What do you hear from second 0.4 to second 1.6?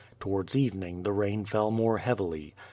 evening the rain